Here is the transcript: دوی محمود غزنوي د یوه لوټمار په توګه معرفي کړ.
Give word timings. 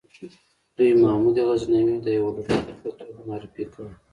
دوی 0.75 0.91
محمود 1.01 1.37
غزنوي 1.47 1.97
د 2.05 2.07
یوه 2.17 2.29
لوټمار 2.35 2.75
په 2.81 2.89
توګه 3.05 3.21
معرفي 3.29 3.65
کړ. 3.73 3.87